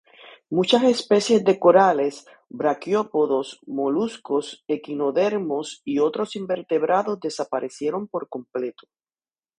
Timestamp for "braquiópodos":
2.49-3.59